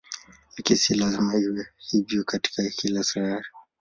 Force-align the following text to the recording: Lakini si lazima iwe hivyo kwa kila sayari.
Lakini 0.57 0.77
si 0.79 0.95
lazima 0.95 1.33
iwe 1.37 1.67
hivyo 1.89 2.23
kwa 2.27 2.39
kila 2.77 3.03
sayari. 3.03 3.47